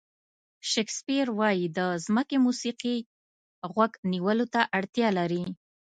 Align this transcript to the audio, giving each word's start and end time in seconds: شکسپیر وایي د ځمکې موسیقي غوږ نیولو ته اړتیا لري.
شکسپیر 0.71 1.27
وایي 1.39 1.65
د 1.77 1.79
ځمکې 2.05 2.37
موسیقي 2.45 2.97
غوږ 3.73 3.91
نیولو 4.11 4.45
ته 4.53 4.61
اړتیا 4.77 5.09
لري. 5.19 5.43